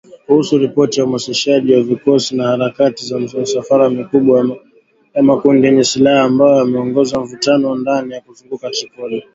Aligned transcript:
Kuhusu 0.25 0.57
ripoti 0.57 0.99
ya 0.99 1.03
uhamasishaji 1.05 1.73
wa 1.73 1.81
vikosi 1.81 2.35
na 2.35 2.43
harakati 2.47 3.05
za 3.05 3.19
misafara 3.19 3.89
mikubwa 3.89 4.57
ya 5.13 5.23
makundi 5.23 5.67
yenye 5.67 5.83
silaha 5.83 6.23
ambayo 6.23 6.55
yameongeza 6.57 7.19
mvutano 7.19 7.75
ndani 7.75 8.09
na 8.09 8.21
kuzunguka 8.21 8.69
Tripoli. 8.69 9.23